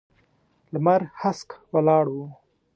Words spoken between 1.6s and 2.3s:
ولاړ و.